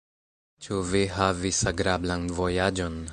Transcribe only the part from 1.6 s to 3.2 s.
agrablan vojaĝon?